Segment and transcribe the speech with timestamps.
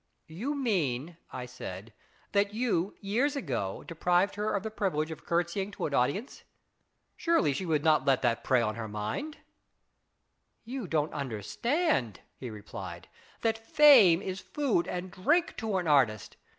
[0.41, 1.93] "You mean," I said,"
[2.31, 5.93] that you years ago deprived her of the privilege of curtseying to IS IT A
[5.93, 6.43] MANf 259 an audience?
[7.15, 9.37] Surely she would not let that prey on her mind?""
[10.73, 13.09] You don't understand," he replied,"
[13.43, 16.35] that fame is food and drink to an artist.